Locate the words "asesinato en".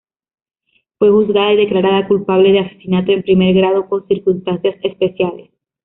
2.61-3.21